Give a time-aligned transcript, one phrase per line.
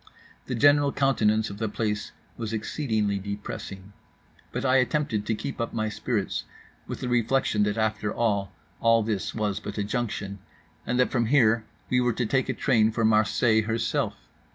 [0.47, 3.93] The general countenance of the place was exceedingly depressing;
[4.51, 6.45] but I attempted to keep up my spirits
[6.87, 10.39] with the reflection that after all all this was but a junction,
[10.87, 14.17] and that from here we were to take a train for Marseilles herself.